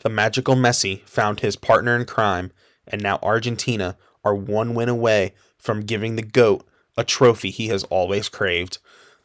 [0.00, 2.52] The magical Messi found his partner in crime,
[2.86, 6.64] and now Argentina are one win away from giving the GOAT
[6.96, 8.78] a trophy he has always craved.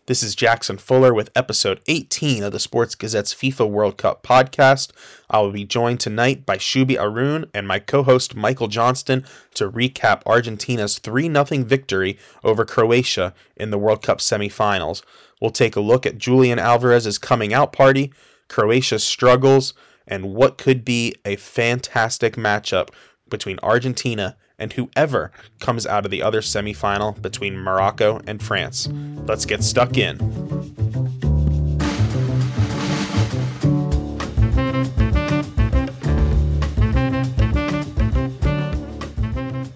[0.07, 4.91] This is Jackson Fuller with episode 18 of the Sports Gazette's FIFA World Cup podcast.
[5.29, 9.69] I will be joined tonight by Shubi Arun and my co host Michael Johnston to
[9.69, 15.03] recap Argentina's 3 0 victory over Croatia in the World Cup semifinals.
[15.39, 18.11] We'll take a look at Julian Alvarez's coming out party,
[18.49, 19.73] Croatia's struggles,
[20.07, 22.89] and what could be a fantastic matchup
[23.29, 28.87] between Argentina and whoever comes out of the other semifinal between Morocco and France.
[29.25, 30.19] Let's get stuck in.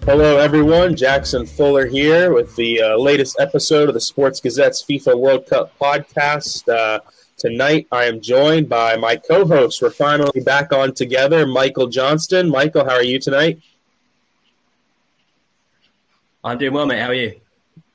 [0.08, 0.96] Hello, everyone.
[0.96, 5.70] Jackson Fuller here with the uh, latest episode of the Sports Gazette's FIFA World Cup
[5.78, 6.66] podcast.
[6.66, 7.00] Uh,
[7.38, 9.80] tonight, I am joined by my co hosts.
[9.80, 12.50] We're finally back on together, Michael Johnston.
[12.50, 13.60] Michael, how are you tonight?
[16.44, 17.00] I'm doing well, mate.
[17.00, 17.40] How are you?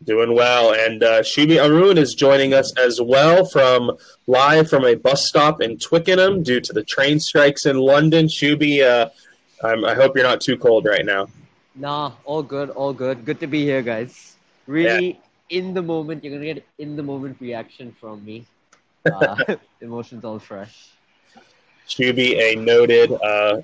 [0.03, 0.73] Doing well.
[0.73, 3.91] And uh, Shubi Arun is joining us as well from
[4.27, 8.28] live from a bus stop in Twickenham due to the train strikes in London.
[8.28, 9.09] Shubi, uh,
[9.63, 11.28] I hope you're not too cold right now.
[11.75, 13.25] Nah, all good, all good.
[13.25, 14.35] Good to be here, guys.
[14.67, 15.07] Really
[15.50, 15.57] yeah.
[15.57, 16.23] in the moment.
[16.23, 18.45] You're gonna get in the moment reaction from me.
[19.05, 20.89] Uh, emotions all fresh.
[21.87, 23.61] Shubi, a noted uh,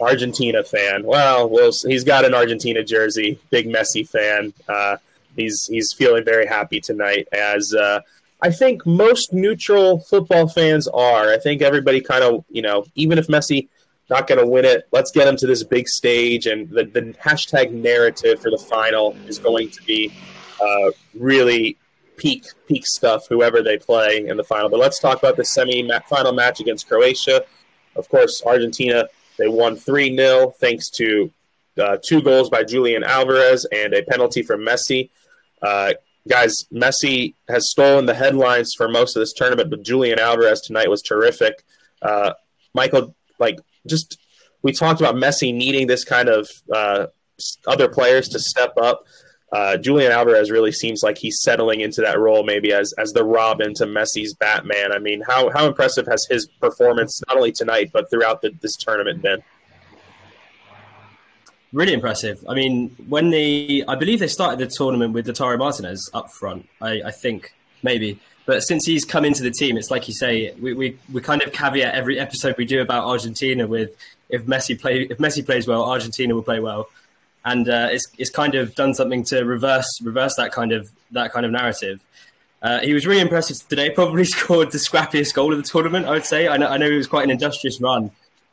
[0.00, 1.04] Argentina fan.
[1.04, 3.38] Well, well, he's got an Argentina jersey.
[3.50, 4.52] Big Messi fan.
[4.68, 4.96] Uh,
[5.36, 8.00] he's he's feeling very happy tonight, as uh,
[8.40, 11.30] I think most neutral football fans are.
[11.30, 13.68] I think everybody kind of you know, even if Messi
[14.10, 17.02] not going to win it, let's get him to this big stage, and the, the
[17.22, 20.12] hashtag narrative for the final is going to be
[20.60, 21.76] uh, really
[22.18, 23.26] peak peak stuff.
[23.28, 26.88] Whoever they play in the final, but let's talk about the semi final match against
[26.88, 27.44] Croatia.
[27.96, 31.30] Of course, Argentina they won 3 0 thanks to
[31.80, 35.10] uh, two goals by Julian Alvarez and a penalty from Messi.
[35.62, 35.92] Uh,
[36.28, 40.90] guys, Messi has stolen the headlines for most of this tournament, but Julian Alvarez tonight
[40.90, 41.64] was terrific.
[42.02, 42.32] Uh,
[42.74, 44.18] Michael, like, just
[44.62, 47.06] we talked about Messi needing this kind of uh,
[47.66, 49.04] other players to step up
[49.50, 53.24] uh, Julian Alvarez really seems like he's settling into that role, maybe as as the
[53.24, 54.92] Robin to Messi's Batman.
[54.92, 58.76] I mean, how how impressive has his performance not only tonight but throughout the, this
[58.76, 59.42] tournament been?
[61.72, 62.44] Really impressive.
[62.48, 66.66] I mean, when they, I believe they started the tournament with Lautaro Martinez up front.
[66.80, 70.54] I, I think maybe, but since he's come into the team, it's like you say,
[70.54, 73.90] we, we, we kind of caveat every episode we do about Argentina with
[74.30, 76.88] if Messi play if Messi plays well, Argentina will play well
[77.48, 81.32] and uh, it's, it's kind of done something to reverse reverse that kind of that
[81.32, 82.00] kind of narrative.
[82.60, 83.90] Uh, he was really impressive today.
[83.90, 86.06] Probably scored the scrappiest goal of the tournament.
[86.06, 86.48] I would say.
[86.48, 88.10] I know, I know it was quite an industrious run,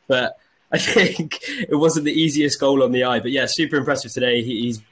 [0.08, 0.38] but
[0.72, 3.20] I think it wasn't the easiest goal on the eye.
[3.20, 4.42] But yeah, super impressive today.
[4.42, 4.82] He, he's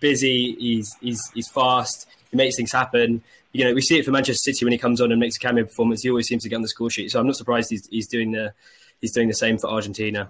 [0.00, 0.54] busy.
[0.58, 2.06] He's he's he's fast.
[2.30, 3.22] He makes things happen.
[3.52, 5.40] You know, we see it for Manchester City when he comes on and makes a
[5.40, 6.02] cameo performance.
[6.02, 7.10] He always seems to get on the score sheet.
[7.12, 8.52] So I'm not surprised he's he's doing the
[9.00, 10.28] he's doing the same for Argentina.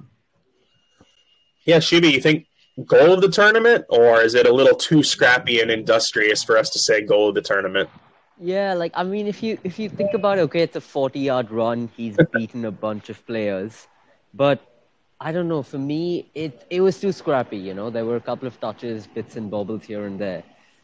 [1.65, 2.47] Yeah, Shubi, you think
[2.83, 6.71] goal of the tournament, or is it a little too scrappy and industrious for us
[6.71, 7.89] to say goal of the tournament?
[8.39, 11.51] Yeah, like I mean, if you if you think about it, okay, it's a forty-yard
[11.51, 11.89] run.
[11.97, 13.87] He's beaten a bunch of players,
[14.33, 14.61] but
[15.21, 15.63] I don't know.
[15.63, 17.57] For me, it it was too scrappy.
[17.57, 20.43] You know, there were a couple of touches, bits and bobbles here and there.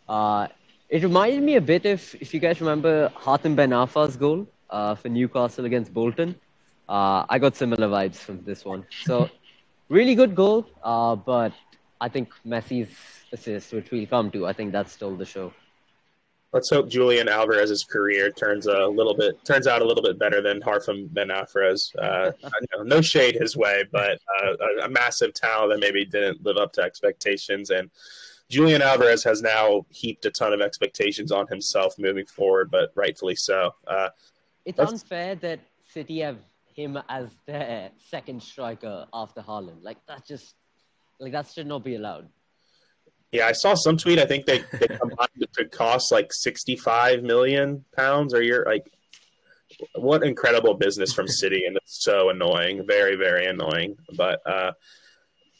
[0.08, 0.46] Uh,
[0.88, 4.94] it reminded me a bit if if you guys remember Hatem Ben Arfa's goal uh,
[4.94, 6.36] for Newcastle against Bolton.
[6.88, 8.84] Uh, I got similar vibes from this one.
[9.04, 9.28] So,
[9.88, 11.52] really good goal, uh, but
[12.00, 12.88] I think Messi's
[13.32, 15.52] assist, which we'll come to, I think that stole the show.
[16.52, 20.42] Let's hope Julian Alvarez's career turns a little bit turns out a little bit better
[20.42, 21.92] than Hatem Ben Arfa's.
[21.96, 22.32] Uh,
[22.74, 26.56] no, no, shade his way, but uh, a, a, massive talent that maybe didn't live
[26.56, 27.70] up to expectations.
[27.70, 27.88] And
[28.48, 33.36] Julian Alvarez has now heaped a ton of expectations on himself moving forward, but rightfully
[33.36, 33.72] so.
[33.86, 34.08] Uh,
[34.64, 36.38] it's unfair that City have
[36.74, 39.84] him as their second striker after Haaland.
[39.84, 40.56] Like that's just
[41.20, 42.28] like that should not be allowed.
[43.32, 44.18] Yeah, I saw some tweet.
[44.18, 48.64] I think they, they combined it could cost like sixty-five million pounds a year.
[48.66, 48.90] Like,
[49.94, 53.96] what incredible business from City, and it's so annoying, very, very annoying.
[54.16, 54.72] But uh,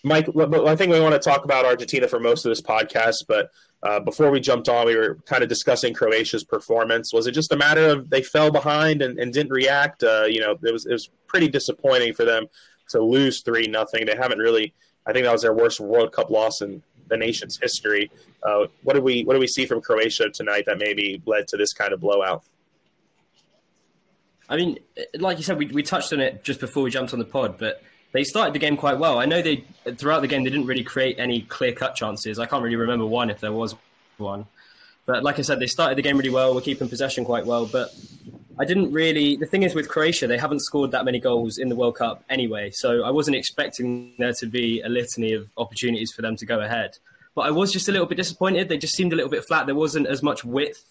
[0.03, 3.27] Mike, I think we want to talk about Argentina for most of this podcast.
[3.29, 3.51] But
[3.83, 7.13] uh, before we jumped on, we were kind of discussing Croatia's performance.
[7.13, 10.03] Was it just a matter of they fell behind and, and didn't react?
[10.03, 12.47] Uh, you know, it was it was pretty disappointing for them
[12.89, 14.07] to lose three nothing.
[14.07, 14.75] They haven't really
[15.07, 18.11] I think that was their worst World Cup loss in the nation's history.
[18.43, 21.57] Uh, what do we what do we see from Croatia tonight that maybe led to
[21.57, 22.43] this kind of blowout?
[24.49, 24.79] I mean,
[25.15, 27.57] like you said, we, we touched on it just before we jumped on the pod,
[27.57, 27.83] but
[28.13, 29.19] they started the game quite well.
[29.19, 29.65] I know they
[29.97, 32.39] throughout the game they didn't really create any clear cut chances.
[32.39, 33.77] I can't really remember one if there was
[34.17, 34.47] one.
[35.07, 36.55] But like I said, they started the game really well.
[36.55, 37.67] We're keeping possession quite well.
[37.67, 37.95] But
[38.61, 39.37] I didn't really.
[39.37, 42.23] The thing is with Croatia, they haven't scored that many goals in the World Cup
[42.29, 42.71] anyway.
[42.71, 46.61] So I wasn't expecting there to be a litany of opportunities for them to go
[46.61, 46.99] ahead.
[47.35, 48.69] But I was just a little bit disappointed.
[48.69, 49.65] They just seemed a little bit flat.
[49.65, 50.85] There wasn't as much width.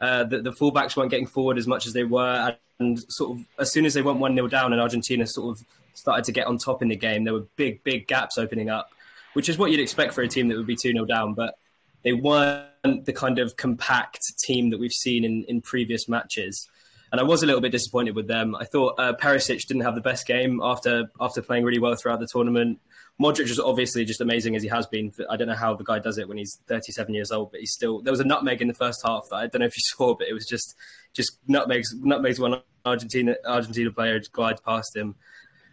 [0.00, 2.56] Uh, the, the fullbacks weren't getting forward as much as they were.
[2.78, 5.66] And sort of as soon as they went 1 0 down and Argentina sort of
[5.92, 8.92] started to get on top in the game, there were big, big gaps opening up,
[9.34, 11.34] which is what you'd expect for a team that would be 2 0 down.
[11.34, 11.58] But
[12.02, 16.66] they weren't the kind of compact team that we've seen in, in previous matches.
[17.12, 18.54] And I was a little bit disappointed with them.
[18.54, 22.20] I thought uh, Perisic didn't have the best game after after playing really well throughout
[22.20, 22.78] the tournament.
[23.20, 25.12] Modric was obviously just amazing as he has been.
[25.28, 27.72] I don't know how the guy does it when he's 37 years old, but he's
[27.72, 28.00] still.
[28.00, 30.14] There was a nutmeg in the first half that I don't know if you saw,
[30.14, 30.74] but it was just
[31.12, 35.16] just nutmegs nutmegs one Argentina Argentina player glides past him.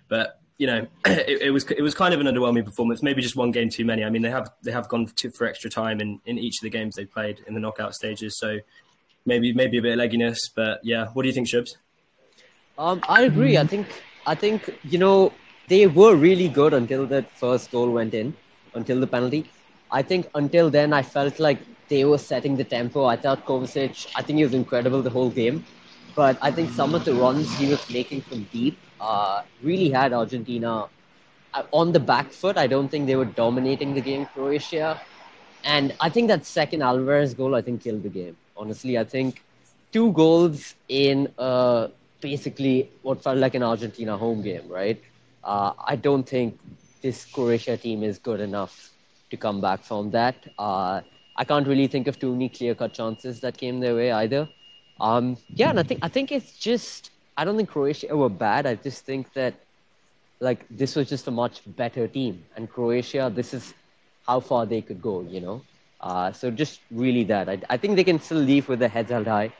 [0.08, 3.04] But you know, it, it, was it was kind of an underwhelming performance.
[3.04, 4.04] Maybe just one game too many.
[4.04, 6.64] I mean, they have they have gone to, for extra time in, in each of
[6.64, 8.40] the games they played in the knockout stages.
[8.40, 8.58] So
[9.28, 10.40] maybe maybe a bit of legginess.
[10.56, 11.76] But yeah, what do you think, Shubs?
[12.78, 13.58] Um, I agree.
[13.58, 13.88] I think
[14.26, 15.34] I think you know
[15.68, 18.34] they were really good until that first goal went in,
[18.74, 19.50] until the penalty.
[19.92, 21.60] I think until then, I felt like
[21.90, 23.06] they were setting the tempo.
[23.06, 25.66] I thought Kovacic, I think he was incredible the whole game.
[26.16, 30.14] But I think some of the runs he was making from deep uh, really had
[30.14, 30.88] Argentina
[31.54, 32.58] uh, on the back foot.
[32.58, 35.00] I don't think they were dominating the game, Croatia.
[35.64, 38.36] And I think that second Alvarez goal, I think, killed the game.
[38.58, 39.42] Honestly, I think
[39.92, 41.88] two goals in uh,
[42.22, 45.02] basically what felt like an Argentina home game, right?
[45.44, 46.58] Uh, I don't think
[47.02, 48.92] this Croatia team is good enough
[49.30, 50.36] to come back from that.
[50.58, 51.02] Uh,
[51.36, 54.48] I can't really think of too many clear cut chances that came their way either.
[55.00, 58.66] Um, yeah, and I think I think it's just I don't think Croatia were bad.
[58.66, 59.54] I just think that
[60.40, 63.74] like this was just a much better team, and Croatia, this is
[64.26, 65.62] how far they could go, you know.
[66.00, 69.10] Uh, so just really that I, I think they can still leave with their heads
[69.10, 69.52] held high,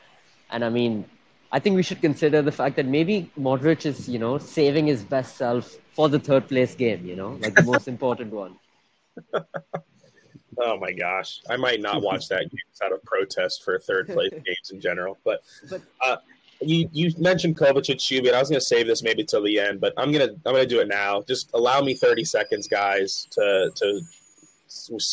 [0.50, 1.04] and I mean,
[1.50, 5.02] I think we should consider the fact that maybe Modric is you know saving his
[5.02, 8.56] best self for the third place game, you know, like the most important one.
[10.60, 14.32] Oh my gosh, I might not watch that game out of protest for third place
[14.46, 15.18] games in general.
[15.24, 15.42] But,
[16.04, 16.16] uh,
[16.60, 19.80] you you mentioned Kovacic, Shubi, I was going to save this maybe till the end,
[19.80, 21.22] but I'm gonna I'm gonna do it now.
[21.22, 24.00] Just allow me 30 seconds, guys, to to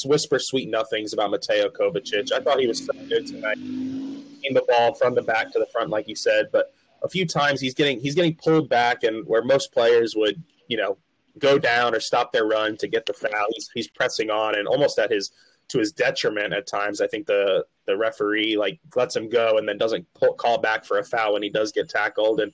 [0.05, 2.31] whisper sweet nothings about Mateo Kovacic.
[2.31, 5.67] I thought he was so good tonight, in the ball from the back to the
[5.67, 6.73] front, like you said, but
[7.03, 10.77] a few times he's getting he's getting pulled back, and where most players would you
[10.77, 10.97] know
[11.39, 13.47] go down or stop their run to get the foul.
[13.53, 15.31] He's, he's pressing on and almost at his
[15.67, 17.01] to his detriment at times.
[17.01, 20.85] I think the the referee like lets him go and then doesn't pull, call back
[20.85, 22.39] for a foul when he does get tackled.
[22.39, 22.51] And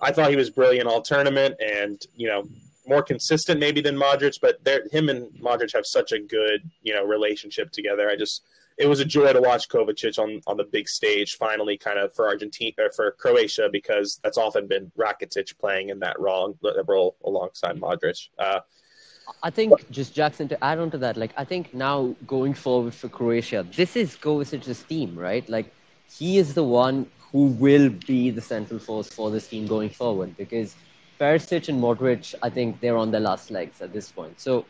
[0.00, 2.44] I thought he was brilliant all tournament and you know
[2.86, 4.60] more consistent maybe than Modric, but
[4.92, 8.08] him and Modric have such a good you know relationship together.
[8.08, 8.42] I just
[8.78, 12.14] it was a joy to watch Kovacic on, on the big stage finally kind of
[12.14, 16.56] for Argentina for Croatia because that's often been Rakitic playing in that role,
[16.88, 18.28] role alongside Modric.
[18.38, 18.60] Uh,
[19.42, 22.94] I think just Jackson to add on to that, like I think now going forward
[22.94, 25.48] for Croatia, this is Kovacic's team, right?
[25.48, 25.72] Like
[26.10, 30.36] he is the one who will be the central force for this team going forward
[30.36, 30.74] because
[31.22, 34.40] Perisic and Modric, I think they're on their last legs at this point.
[34.40, 34.66] So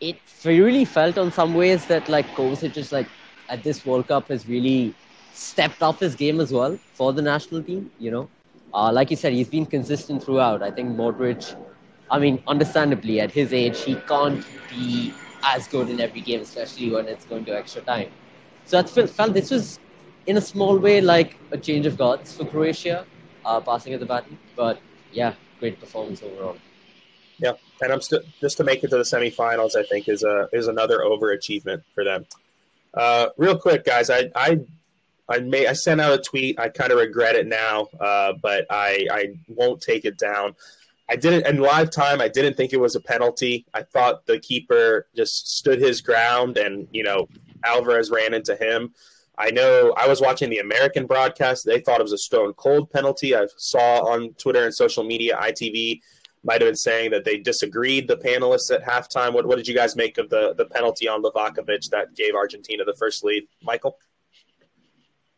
[0.00, 3.08] it really felt on some ways that like Kovacic is like
[3.48, 4.94] at this World Cup has really
[5.32, 7.90] stepped up his game as well for the national team.
[7.98, 8.30] You know,
[8.72, 10.62] uh, like you said, he's been consistent throughout.
[10.62, 11.56] I think Modric,
[12.10, 16.90] I mean, understandably at his age, he can't be as good in every game, especially
[16.90, 18.12] when it's going to extra time.
[18.64, 19.78] So I felt this was,
[20.26, 23.06] in a small way, like a change of guards for Croatia,
[23.44, 24.38] uh, passing at the baton.
[24.56, 24.80] But
[25.10, 26.56] yeah, great performance overall.
[27.38, 29.76] Yeah, and I'm still just to make it to the semifinals.
[29.76, 32.26] I think is a is another overachievement for them.
[32.94, 34.60] Uh, real quick, guys, I I
[35.28, 36.58] I may I sent out a tweet.
[36.58, 40.56] I kind of regret it now, uh, but I I won't take it down.
[41.08, 42.20] I didn't in live time.
[42.20, 43.66] I didn't think it was a penalty.
[43.72, 47.28] I thought the keeper just stood his ground, and you know
[47.64, 48.94] Alvarez ran into him.
[49.38, 51.64] I know I was watching the American broadcast.
[51.64, 53.36] They thought it was a stone cold penalty.
[53.36, 56.00] I saw on Twitter and social media, ITV
[56.42, 59.32] might have been saying that they disagreed, the panelists at halftime.
[59.32, 62.84] What, what did you guys make of the, the penalty on Livakovic that gave Argentina
[62.84, 63.46] the first lead?
[63.62, 63.96] Michael?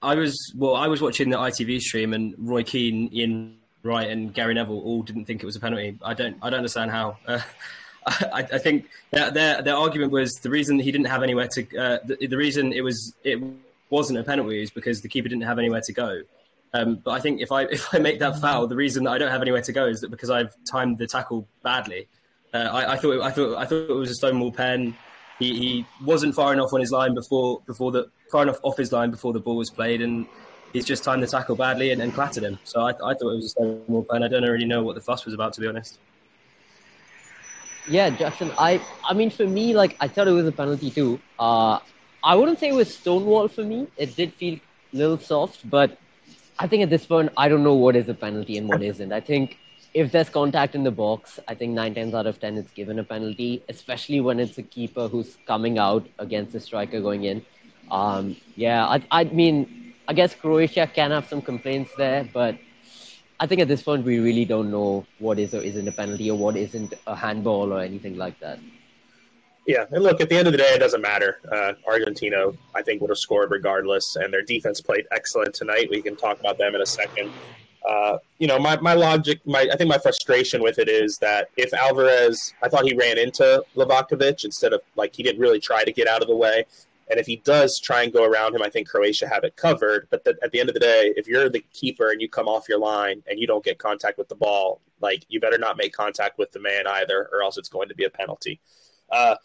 [0.02, 0.76] I was well.
[0.76, 5.02] I was watching the ITV stream, and Roy Keane, Ian Wright, and Gary Neville all
[5.02, 5.98] didn't think it was a penalty.
[6.02, 6.38] I don't.
[6.40, 7.18] I don't understand how.
[7.26, 7.40] Uh,
[8.06, 11.76] I, I, think their, their, their argument was the reason he didn't have anywhere to.
[11.76, 13.38] Uh, the, the reason it was it
[13.90, 16.22] wasn't a penalty is because the keeper didn't have anywhere to go.
[16.72, 19.18] Um, but I think if I if I make that foul, the reason that I
[19.18, 22.08] don't have anywhere to go is that because I've timed the tackle badly.
[22.52, 24.96] Uh, I, I, thought I thought I thought it was a Stonewall pen.
[25.38, 28.92] He, he wasn't far enough on his line before before the far enough off his
[28.92, 30.26] line before the ball was played, and
[30.72, 32.58] he's just timed the tackle badly and, and clattered him.
[32.64, 34.22] So I, I thought it was a Stonewall pen.
[34.22, 35.98] I don't really know what the fuss was about, to be honest.
[37.88, 38.50] Yeah, Jackson.
[38.58, 41.20] I I mean, for me, like I thought it was a penalty too.
[41.38, 41.78] Uh,
[42.22, 43.88] I wouldn't say it was Stonewall for me.
[43.96, 44.58] It did feel
[44.92, 45.96] a little soft, but
[46.58, 49.12] I think at this point, I don't know what is a penalty and what isn't.
[49.12, 49.56] I think
[49.94, 52.98] if there's contact in the box, I think nine times out of ten it's given
[52.98, 57.44] a penalty, especially when it's a keeper who's coming out against a striker going in.
[57.90, 62.58] Um, yeah, I, I mean, I guess Croatia can have some complaints there, but
[63.40, 66.30] I think at this point we really don't know what is or isn't a penalty
[66.30, 68.58] or what isn't a handball or anything like that.
[69.66, 71.38] Yeah, and look, at the end of the day, it doesn't matter.
[71.50, 75.88] Uh, Argentina, I think, would have scored regardless, and their defense played excellent tonight.
[75.90, 77.30] We can talk about them in a second.
[77.88, 81.48] Uh, you know, my, my logic, my I think my frustration with it is that
[81.56, 85.84] if Alvarez, I thought he ran into Livakovic instead of like he didn't really try
[85.84, 86.66] to get out of the way.
[87.10, 90.06] And if he does try and go around him, I think Croatia have it covered.
[90.10, 92.46] But the, at the end of the day, if you're the keeper and you come
[92.46, 95.76] off your line and you don't get contact with the ball, like you better not
[95.76, 98.60] make contact with the man either, or else it's going to be a penalty.
[99.10, 99.36] Uh,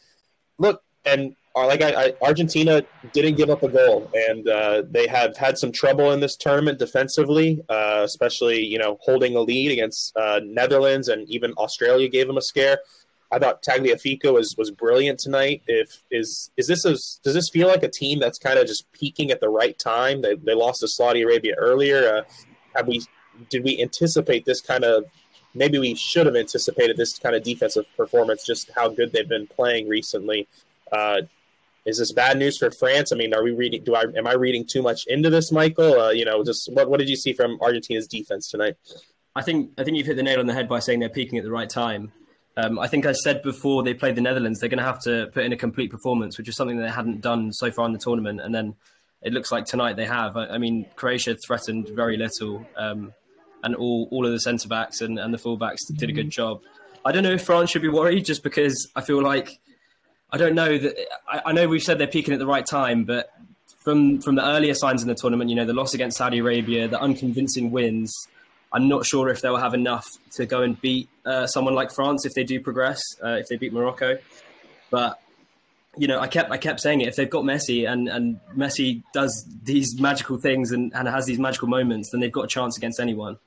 [0.58, 5.08] look, and uh, like I, I, Argentina didn't give up a goal, and uh, they
[5.08, 9.72] have had some trouble in this tournament defensively, uh, especially you know holding a lead
[9.72, 12.80] against uh, Netherlands and even Australia gave them a scare.
[13.32, 15.62] I thought Tagliafico was was brilliant tonight.
[15.68, 16.92] If is is this a,
[17.24, 20.22] does this feel like a team that's kind of just peaking at the right time?
[20.22, 22.18] They they lost to Saudi Arabia earlier.
[22.18, 22.22] Uh,
[22.76, 23.02] have we
[23.50, 25.06] did we anticipate this kind of
[25.56, 29.48] maybe we should have anticipated this kind of defensive performance, just how good they've been
[29.48, 30.48] playing recently.
[30.92, 31.22] Uh,
[31.86, 33.12] is this bad news for France?
[33.12, 33.84] I mean, are we reading?
[33.84, 36.00] Do I am I reading too much into this, Michael?
[36.00, 38.76] Uh, you know, just what what did you see from Argentina's defense tonight?
[39.36, 41.38] I think I think you've hit the nail on the head by saying they're peaking
[41.38, 42.12] at the right time.
[42.58, 45.28] Um, I think I said before they played the Netherlands, they're going to have to
[45.34, 48.00] put in a complete performance, which is something they hadn't done so far in the
[48.00, 48.40] tournament.
[48.40, 48.76] And then
[49.22, 50.38] it looks like tonight they have.
[50.38, 52.66] I, I mean, Croatia threatened very little.
[52.78, 53.14] Um,
[53.66, 56.30] and all, all of the centre backs and, and the full backs did a good
[56.30, 56.62] job.
[57.04, 59.60] I don't know if France should be worried just because I feel like
[60.32, 60.96] I don't know that
[61.28, 63.32] I, I, know we've said they're peaking at the right time, but
[63.84, 66.88] from from the earlier signs in the tournament, you know, the loss against Saudi Arabia,
[66.88, 68.14] the unconvincing wins,
[68.74, 72.26] I'm not sure if they'll have enough to go and beat uh, someone like France
[72.26, 74.18] if they do progress, uh, if they beat Morocco.
[74.90, 75.20] But
[75.98, 77.08] you know, I kept I kept saying it.
[77.08, 81.40] If they've got Messi and and Messi does these magical things and, and has these
[81.40, 83.38] magical moments, then they've got a chance against anyone.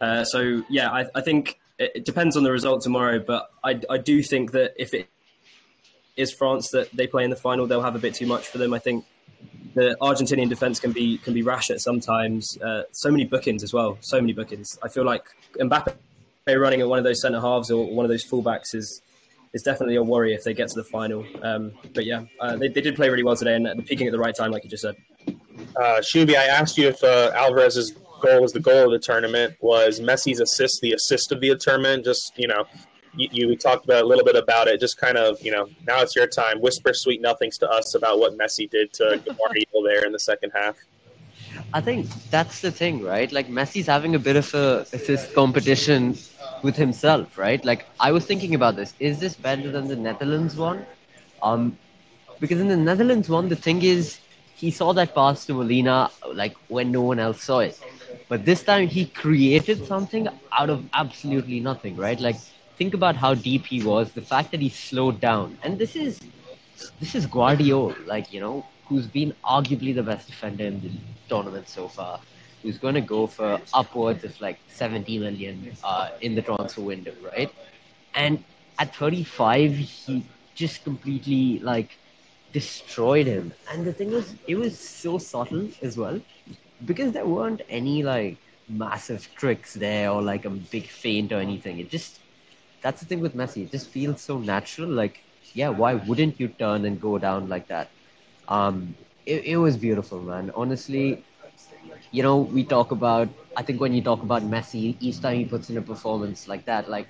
[0.00, 3.80] Uh, so yeah, I, I think it, it, depends on the result tomorrow, but I,
[3.88, 5.08] I do think that if it
[6.16, 8.58] is France that they play in the final, they'll have a bit too much for
[8.58, 8.74] them.
[8.74, 9.04] I think
[9.74, 12.58] the Argentinian defense can be can be rash at sometimes.
[12.58, 14.78] Uh, so many bookings as well, so many bookings.
[14.82, 15.24] I feel like
[15.58, 15.94] Mbappe
[16.46, 19.02] running at one of those centre halves or one of those fullbacks is
[19.52, 21.24] is definitely a worry if they get to the final.
[21.42, 24.12] Um, but yeah, uh, they, they did play really well today and they're peaking at
[24.12, 24.96] the right time, like you just said.
[25.74, 29.56] Uh, I asked you if uh, Alvarez's goal was the goal of the tournament.
[29.60, 32.04] Was Messi's assist the assist of the tournament?
[32.04, 32.64] Just you know,
[33.16, 34.80] you, you talked about a little bit about it.
[34.80, 36.60] Just kind of you know, now it's your time.
[36.60, 39.22] Whisper sweet nothings to us about what Messi did to
[39.56, 40.76] Eagle there in the second half.
[41.72, 43.30] I think that's the thing, right?
[43.32, 46.16] Like Messi's having a bit of a assist competition
[46.62, 47.64] with himself, right?
[47.64, 48.94] Like I was thinking about this.
[49.00, 50.86] Is this better than the Netherlands one?
[51.42, 51.76] Um,
[52.40, 54.18] because in the Netherlands one, the thing is,
[54.54, 57.78] he saw that pass to Molina like when no one else saw it.
[58.28, 62.18] But this time he created something out of absolutely nothing, right?
[62.18, 62.36] Like
[62.76, 65.58] think about how deep he was, the fact that he slowed down.
[65.62, 66.20] And this is
[67.00, 70.90] this is Gvardiol, like, you know, who's been arguably the best defender in the
[71.28, 72.20] tournament so far,
[72.62, 77.14] who's going to go for upwards of like 70 million uh, in the transfer window,
[77.22, 77.50] right?
[78.14, 78.44] And
[78.78, 81.96] at 35, he just completely like
[82.52, 83.52] destroyed him.
[83.70, 86.20] And the thing was, it was so subtle as well
[86.84, 91.78] because there weren't any like massive tricks there or like a big feint or anything.
[91.78, 92.20] It just
[92.82, 93.64] that's the thing with Messi.
[93.64, 94.88] It just feels so natural.
[94.88, 97.90] Like, yeah, why wouldn't you turn and go down like that?
[98.48, 100.50] Um, it, it was beautiful, man.
[100.54, 101.24] Honestly,
[102.12, 103.28] you know, we talk about.
[103.56, 106.64] I think when you talk about Messi, each time he puts in a performance like
[106.66, 107.08] that, like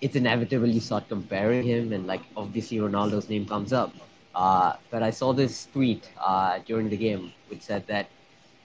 [0.00, 3.94] it's inevitable you start comparing him, and like obviously Ronaldo's name comes up.
[4.34, 8.08] Uh, but I saw this tweet uh, during the game which said that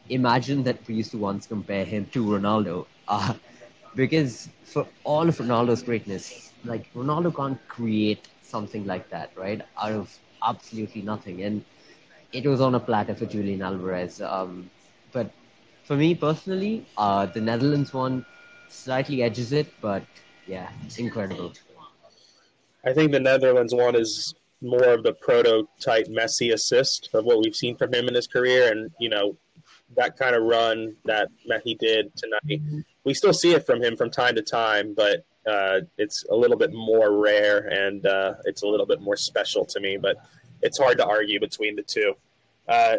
[0.10, 2.86] imagine that we used to once compare him to Ronaldo.
[3.08, 3.34] Uh,
[3.96, 9.62] because for all of Ronaldo's greatness, like Ronaldo can't create something like that, right?
[9.82, 11.44] Out of absolutely nothing.
[11.44, 11.64] And
[12.34, 14.22] it was on a platter for Julian Alvarez.
[14.22, 14.70] Um,
[15.12, 15.32] but
[15.84, 18.26] for me personally, uh, the Netherlands one
[18.70, 20.04] slightly edges it, but
[20.48, 21.54] yeah, it's incredible.
[22.86, 27.56] I think the Netherlands one is more of the prototype Messi assist of what we've
[27.56, 29.38] seen from him in his career, and you know
[29.96, 31.30] that kind of run that
[31.64, 32.62] he did tonight.
[33.04, 36.58] We still see it from him from time to time, but uh, it's a little
[36.58, 39.98] bit more rare and uh, it's a little bit more special to me.
[39.98, 40.18] But
[40.62, 42.16] it's hard to argue between the two.
[42.68, 42.98] Uh,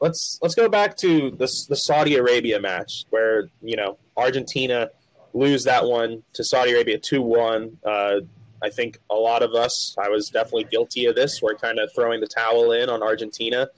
[0.00, 4.90] let's let's go back to the the Saudi Arabia match where you know Argentina
[5.34, 7.78] lose that one to Saudi Arabia two one.
[7.84, 8.20] Uh,
[8.62, 11.40] I think a lot of us, I was definitely guilty of this.
[11.40, 13.68] We're kind of throwing the towel in on Argentina.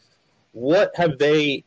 [0.52, 1.64] What have they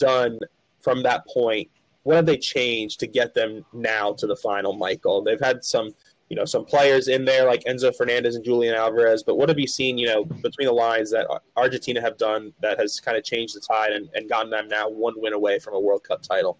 [0.00, 0.40] done
[0.80, 1.70] from that point?
[2.02, 5.22] What have they changed to get them now to the final, Michael?
[5.22, 5.94] They've had some,
[6.28, 9.58] you know, some players in there like Enzo Fernandez and Julian Alvarez, but what have
[9.58, 11.26] you seen, you know, between the lines that
[11.56, 14.88] Argentina have done that has kind of changed the tide and, and gotten them now
[14.88, 16.58] one win away from a World Cup title?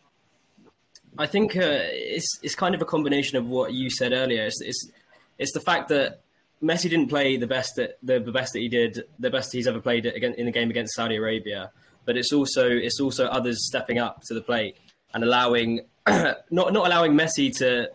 [1.19, 4.45] I think uh, it's it's kind of a combination of what you said earlier.
[4.45, 4.91] It's, it's
[5.39, 6.21] it's the fact that
[6.63, 9.81] Messi didn't play the best that the, best that he did, the best he's ever
[9.81, 11.73] played again in the game against Saudi Arabia
[12.05, 14.77] but it's also it's also others stepping up to the plate
[15.15, 17.89] and allowing not not allowing Messi to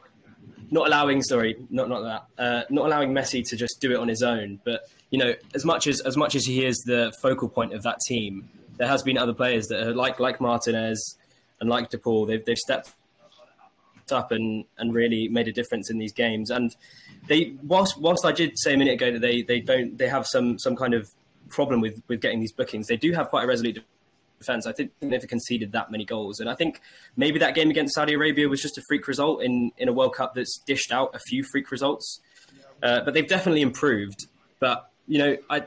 [0.72, 4.08] not allowing sorry not not that uh, not allowing Messi to just do it on
[4.08, 4.60] his own.
[4.64, 7.84] But you know, as much as as much as he is the focal point of
[7.84, 8.48] that team,
[8.78, 11.18] there has been other players that are like like Martinez
[11.60, 12.26] and like De Paul.
[12.26, 12.92] They've they've stepped
[14.12, 16.50] up and and really made a difference in these games.
[16.50, 16.76] And
[17.28, 20.28] they whilst whilst I did say a minute ago that they they don't they have
[20.28, 21.10] some some kind of
[21.50, 22.88] problem with with getting these bookings.
[22.88, 23.84] They do have quite a resolute
[24.38, 24.66] defense.
[24.66, 26.82] I think they never conceded that many goals, and I think
[27.16, 30.16] maybe that game against Saudi Arabia was just a freak result in in a World
[30.16, 32.22] Cup that's dished out a few freak results.
[32.84, 34.28] Uh, but they've definitely improved.
[34.60, 35.64] But you know, I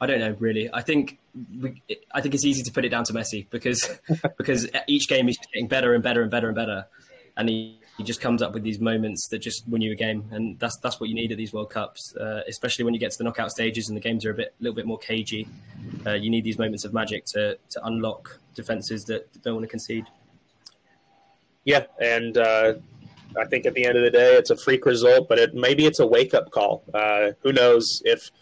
[0.00, 0.68] I don't know really.
[0.72, 1.18] I think
[1.60, 1.82] we,
[2.12, 3.88] I think it's easy to put it down to Messi because
[4.38, 6.86] because each game he's getting better and better and better and better,
[7.36, 10.24] and he he just comes up with these moments that just win you a game,
[10.32, 13.12] and that's that's what you need at these World Cups, uh, especially when you get
[13.12, 15.46] to the knockout stages and the games are a bit, little bit more cagey.
[16.04, 19.68] Uh, you need these moments of magic to to unlock defenses that don't want to
[19.68, 20.04] concede.
[21.64, 22.74] Yeah, and uh,
[23.40, 25.86] I think at the end of the day, it's a freak result, but it, maybe
[25.86, 26.82] it's a wake up call.
[26.92, 28.32] Uh, who knows if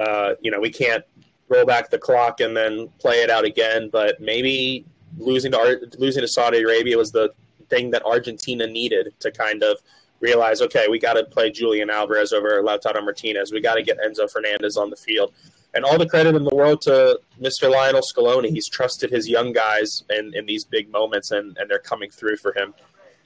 [0.00, 1.04] uh, you know we can't
[1.48, 4.84] roll back the clock and then play it out again, but maybe
[5.16, 7.32] losing to losing to Saudi Arabia was the
[7.68, 9.78] thing that Argentina needed to kind of
[10.20, 13.52] realize, okay, we got to play Julian Alvarez over Lautaro Martinez.
[13.52, 15.32] We got to get Enzo Fernandez on the field.
[15.74, 17.70] And all the credit in the world to Mr.
[17.70, 18.48] Lionel Scaloni.
[18.48, 22.38] He's trusted his young guys in, in these big moments, and, and they're coming through
[22.38, 22.72] for him.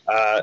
[0.08, 0.42] Uh,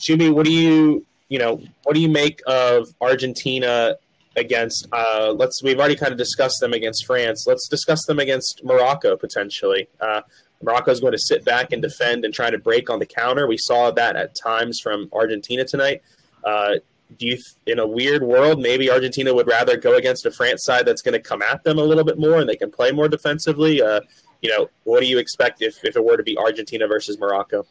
[0.00, 3.96] Shubi, what do you you know what do you make of Argentina
[4.36, 4.88] against?
[4.92, 7.44] Uh, let's we've already kind of discussed them against France.
[7.46, 9.88] Let's discuss them against Morocco potentially.
[10.00, 10.22] Uh,
[10.62, 13.46] Morocco is going to sit back and defend and try to break on the counter.
[13.46, 16.02] We saw that at times from Argentina tonight.
[16.44, 16.76] Uh,
[17.18, 20.86] do you, in a weird world, maybe Argentina would rather go against a France side
[20.86, 23.08] that's going to come at them a little bit more and they can play more
[23.08, 23.82] defensively?
[23.82, 24.00] Uh,
[24.42, 27.66] you know, what do you expect if, if it were to be Argentina versus Morocco?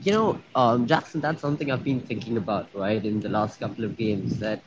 [0.00, 3.84] You know, um, Jackson, that's something I've been thinking about, right, in the last couple
[3.84, 4.38] of games.
[4.38, 4.60] That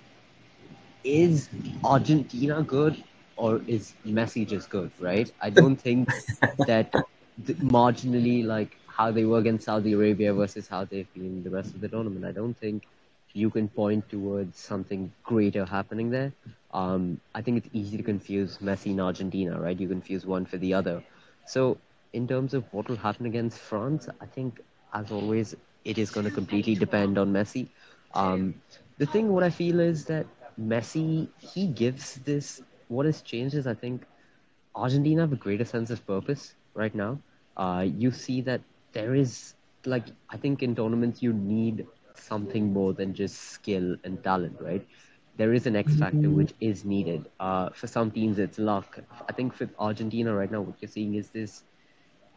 [1.03, 1.49] is
[1.83, 3.03] Argentina good
[3.37, 5.31] or is Messi just good, right?
[5.41, 6.09] I don't think
[6.65, 6.93] that
[7.77, 11.81] marginally like how they were against Saudi Arabia versus how they've been the rest of
[11.81, 12.25] the tournament.
[12.25, 12.87] I don't think
[13.33, 16.31] you can point towards something greater happening there.
[16.73, 19.79] Um, I think it's easy to confuse Messi and Argentina, right?
[19.79, 21.03] You confuse one for the other.
[21.45, 21.77] So,
[22.13, 24.61] in terms of what will happen against France, I think,
[24.93, 27.67] as always, it is going to completely depend on Messi.
[28.13, 28.55] Um,
[28.97, 30.25] the thing, what I feel is that
[30.59, 34.03] Messi, he gives this what has changed is I think
[34.75, 37.19] Argentina have a greater sense of purpose right now.
[37.57, 39.53] Uh, you see that there is
[39.85, 44.85] like I think in tournaments you need something more than just skill and talent, right?
[45.37, 46.35] There is an X factor mm-hmm.
[46.35, 47.29] which is needed.
[47.39, 48.99] Uh, for some teams, it's luck.
[49.27, 51.63] I think for Argentina right now, what you're seeing is this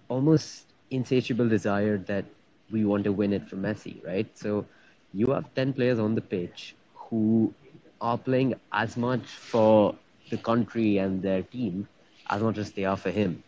[0.09, 2.25] almost insatiable desire that
[2.71, 4.27] we want to win it for Messi, right?
[4.37, 4.67] So
[5.15, 7.55] you have 10 players on the pitch who
[8.01, 9.95] are playing as much for
[10.31, 11.89] the country and their team
[12.31, 13.43] as much as they are for him.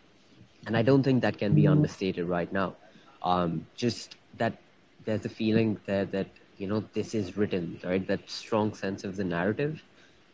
[0.66, 2.76] And I don't think that can be understated right now.
[3.22, 4.58] Um, just that
[5.04, 6.26] there's a feeling there that,
[6.58, 8.06] you know, this is written, right?
[8.06, 9.82] That strong sense of the narrative.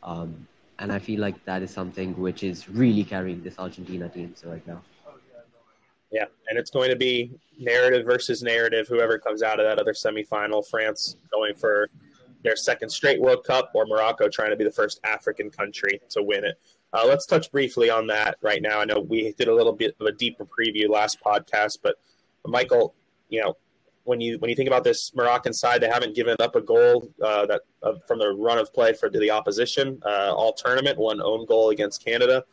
[0.02, 0.46] Um,
[0.78, 4.50] and I feel like that is something which is really carrying this Argentina team so
[4.50, 4.82] right now.
[6.12, 8.86] Yeah, and it's going to be narrative versus narrative.
[8.88, 11.88] Whoever comes out of that other semifinal, France going for
[12.46, 16.22] their second straight World Cup, or Morocco trying to be the first African country to
[16.22, 16.58] win it.
[16.92, 18.80] Uh, let's touch briefly on that right now.
[18.80, 21.96] I know we did a little bit of a deeper preview last podcast, but
[22.46, 22.94] Michael,
[23.28, 23.54] you know,
[24.04, 27.10] when you when you think about this Moroccan side, they haven't given up a goal
[27.22, 30.96] uh, that uh, from the run of play for the opposition uh, all tournament.
[30.96, 32.44] One own goal against Canada.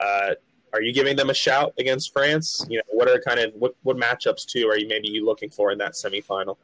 [0.00, 0.34] Uh,
[0.72, 2.66] are you giving them a shout against France?
[2.68, 5.48] You know, what are kind of what, what matchups too are you maybe you looking
[5.48, 6.56] for in that semifinal?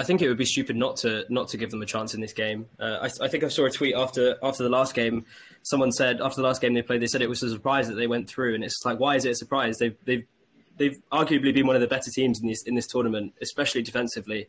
[0.00, 2.22] I think it would be stupid not to not to give them a chance in
[2.22, 2.64] this game.
[2.78, 5.26] Uh, I, I, think I saw a tweet after after the last game.
[5.60, 7.96] Someone said after the last game they played, they said it was a surprise that
[7.96, 9.76] they went through, and it's like, why is it a surprise?
[9.76, 10.24] They've they've
[10.78, 14.48] they've arguably been one of the better teams in this in this tournament, especially defensively,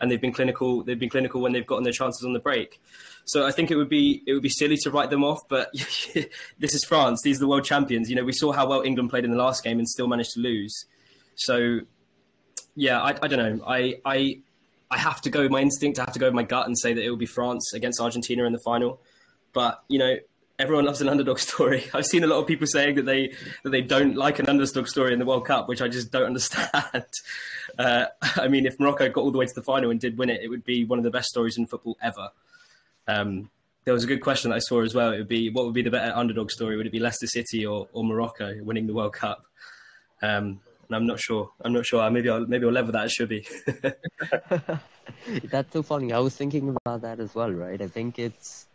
[0.00, 0.84] and they've been clinical.
[0.84, 2.80] They've been clinical when they've gotten their chances on the break.
[3.24, 5.40] So I think it would be it would be silly to write them off.
[5.48, 5.72] But
[6.14, 8.08] this is France; these are the world champions.
[8.08, 10.34] You know, we saw how well England played in the last game and still managed
[10.34, 10.86] to lose.
[11.34, 11.80] So
[12.76, 13.64] yeah, I, I don't know.
[13.66, 14.38] I I
[14.90, 15.98] I have to go with my instinct.
[15.98, 18.00] I have to go with my gut and say that it will be France against
[18.00, 19.00] Argentina in the final.
[19.52, 20.16] But you know,
[20.58, 21.84] everyone loves an underdog story.
[21.92, 24.88] I've seen a lot of people saying that they that they don't like an underdog
[24.88, 27.04] story in the World Cup, which I just don't understand.
[27.76, 30.30] Uh, I mean, if Morocco got all the way to the final and did win
[30.30, 32.28] it, it would be one of the best stories in football ever.
[33.08, 33.50] Um,
[33.84, 35.12] there was a good question that I saw as well.
[35.12, 36.76] It would be what would be the better underdog story?
[36.76, 39.44] Would it be Leicester City or, or Morocco winning the World Cup?
[40.22, 41.50] Um, and I'm not sure.
[41.64, 42.08] I'm not sure.
[42.10, 43.06] Maybe I'll maybe I'll level that.
[43.06, 43.46] It should be.
[45.50, 46.12] That's so funny.
[46.12, 47.50] I was thinking about that as well.
[47.50, 47.80] Right.
[47.80, 48.66] I think it's.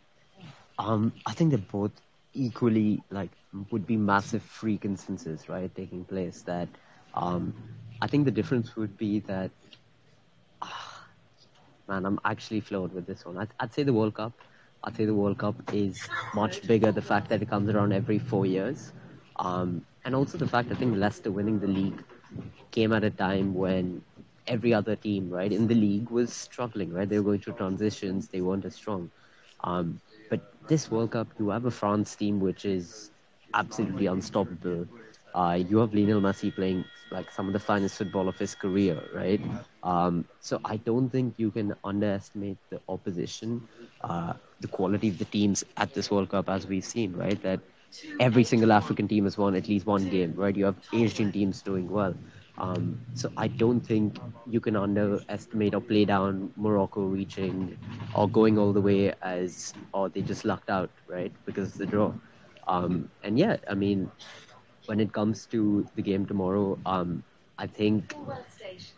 [0.78, 1.12] Um.
[1.26, 1.92] I think they're both
[2.32, 3.30] equally like
[3.70, 6.42] would be massive freak instances, right, taking place.
[6.42, 6.68] That.
[7.14, 7.54] Um.
[8.02, 9.50] I think the difference would be that.
[11.88, 13.36] Man, I'm actually floored with this one.
[13.36, 14.32] I'd, I'd say the World Cup.
[14.84, 16.92] I'd say the World Cup is much bigger.
[16.92, 18.92] The fact that it comes around every four years.
[19.36, 22.02] Um, and also the fact I think Leicester winning the league
[22.70, 24.02] came at a time when
[24.46, 27.08] every other team, right, in the league was struggling, right?
[27.08, 29.10] They were going through transitions, they weren't as strong.
[29.64, 33.10] Um, but this World Cup, you have a France team which is
[33.54, 34.86] absolutely unstoppable.
[35.34, 39.02] Uh, you have Lionel Messi playing like some of the finest football of his career,
[39.14, 39.40] right?
[39.82, 43.68] Um, so I don't think you can underestimate the opposition,
[44.02, 47.40] uh, the quality of the teams at this World Cup, as we've seen, right?
[47.42, 47.60] That
[48.18, 50.54] every single African team has won at least one game, right?
[50.56, 52.14] You have Asian teams doing well.
[52.58, 57.78] Um, so I don't think you can underestimate or play down Morocco reaching
[58.14, 61.32] or going all the way as, or they just lucked out, right?
[61.46, 62.12] Because of the draw.
[62.66, 64.10] Um, and yeah, I mean,
[64.86, 67.22] when it comes to the game tomorrow, um,
[67.58, 68.14] I think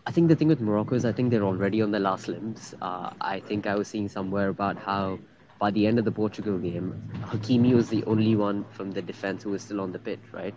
[0.07, 2.74] I think the thing with Morocco is I think they're already on their last limbs.
[2.81, 5.18] Uh, I think I was seeing somewhere about how
[5.62, 6.88] by the end of the Portugal game,
[7.33, 10.55] Hakimi was the only one from the defense who was still on the pitch, right?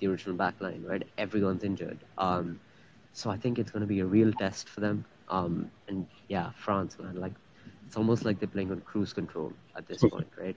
[0.00, 1.04] The original backline, right?
[1.18, 2.04] Everyone's injured.
[2.18, 2.60] Um,
[3.12, 5.04] so I think it's going to be a real test for them.
[5.28, 7.34] Um, and yeah, France, man, like
[7.86, 10.56] it's almost like they're playing on cruise control at this point, right?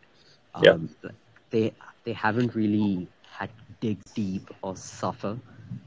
[0.56, 1.12] Um, yeah.
[1.52, 5.40] They they haven't really had to dig deep or suffer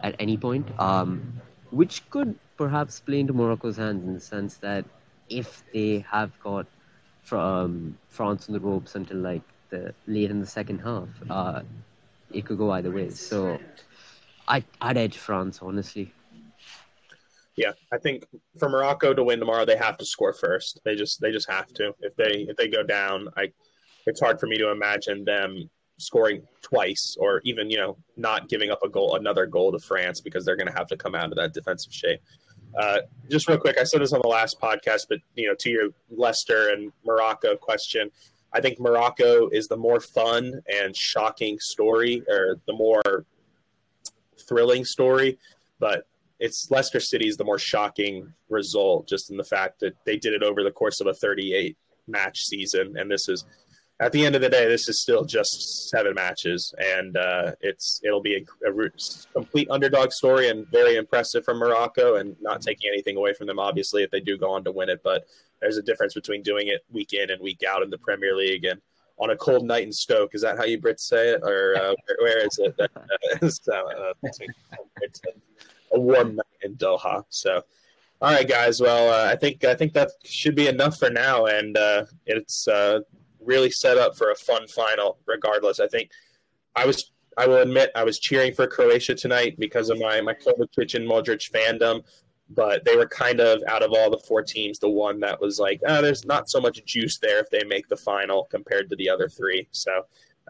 [0.03, 4.85] at any point, um, which could perhaps play into Morocco's hands in the sense that
[5.29, 6.67] if they have got
[7.25, 11.09] from France on the ropes until like the late in the second half.
[11.29, 11.63] Uh,
[12.31, 13.11] it could go either way.
[13.11, 13.59] So
[14.47, 16.13] I, I'd edge France, honestly.
[17.57, 18.27] Yeah, I think
[18.59, 20.81] for Morocco to win tomorrow, they have to score first.
[20.85, 21.95] They just they just have to.
[22.01, 23.53] If they if they go down, I
[24.07, 28.71] it's hard for me to imagine them scoring twice or even you know not giving
[28.71, 31.31] up a goal another goal to France because they're going to have to come out
[31.31, 32.21] of that defensive shape.
[32.79, 32.99] Uh,
[33.31, 35.89] just real quick, I said this on the last podcast, but you know, to your
[36.11, 38.11] Leicester and Morocco question,
[38.53, 43.27] I think Morocco is the more fun and shocking story, or the more
[44.49, 45.39] thrilling story.
[45.79, 46.07] But
[46.39, 50.43] it's Leicester City's the more shocking result, just in the fact that they did it
[50.43, 53.45] over the course of a 38 match season, and this is
[54.01, 58.01] at the end of the day, this is still just seven matches, and uh, it's
[58.03, 58.91] it'll be a, a,
[59.33, 63.61] complete underdog story and very impressive from Morocco, and not taking anything away from them,
[63.61, 65.01] obviously, if they do go on to win it.
[65.05, 65.27] But
[65.61, 68.65] there's a difference between doing it week in and week out in the Premier League,
[68.65, 68.81] and
[69.19, 70.35] on a cold night in Stoke.
[70.35, 72.75] Is that how you Brits say it, or uh, where, where is it?
[72.81, 74.13] Uh, so, uh,
[75.03, 77.25] it's a, a warm night in Doha.
[77.29, 77.63] So.
[78.23, 78.81] All right, guys.
[78.81, 82.67] Well, uh, I think I think that should be enough for now, and uh, it's
[82.67, 83.01] uh,
[83.45, 85.19] really set up for a fun final.
[85.27, 86.11] Regardless, I think
[86.77, 87.11] I was.
[87.37, 91.09] I will admit I was cheering for Croatia tonight because of my my Kovacic and
[91.09, 92.05] Modric fandom,
[92.51, 95.59] but they were kind of out of all the four teams the one that was
[95.59, 98.97] like, oh, there's not so much juice there if they make the final compared to
[98.97, 99.67] the other three.
[99.73, 99.91] So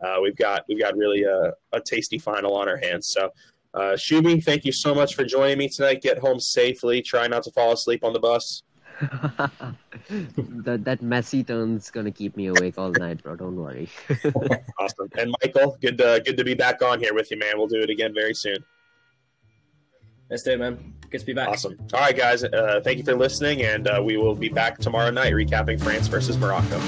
[0.05, 3.09] uh, we've got we've got really a, a tasty final on our hands.
[3.09, 3.31] So.
[3.77, 6.01] Uh, thank you so much for joining me tonight.
[6.01, 7.03] Get home safely.
[7.03, 8.63] Try not to fall asleep on the bus.
[9.01, 13.37] that that Messi turn's gonna keep me awake all night, bro.
[13.37, 13.89] Don't worry.
[14.79, 15.09] awesome.
[15.19, 17.55] And Michael, good to, good to be back on here with you, man.
[17.57, 18.57] We'll do it again very soon.
[20.31, 20.95] Let's do it, man.
[21.11, 21.49] Good to be back.
[21.49, 21.77] Awesome.
[21.93, 22.45] All right, guys.
[22.45, 26.09] Uh, thank you for listening, and uh, we will be back tomorrow night recapping France
[26.09, 26.81] versus Morocco.